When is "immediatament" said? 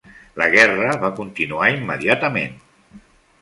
1.75-2.57